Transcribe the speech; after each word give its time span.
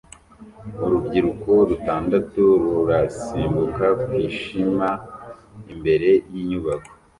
Urubyiruko 0.85 1.49
rutandatu 1.69 2.43
rurasimbuka 2.73 3.85
kwishima 4.03 4.87
imbere 5.71 6.09
yinyubako 6.31 6.91